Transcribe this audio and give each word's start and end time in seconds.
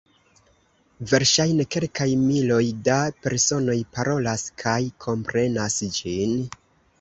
Verŝajne 1.09 1.65
kelkaj 1.75 2.07
miloj 2.21 2.61
da 2.87 2.95
personoj 3.27 3.77
parolas 3.99 4.47
kaj 4.63 4.75
komprenas 5.07 5.79
ĝin. 6.01 6.35